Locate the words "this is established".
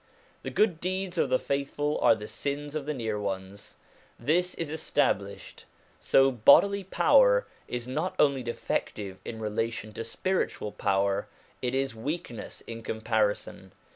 4.17-5.65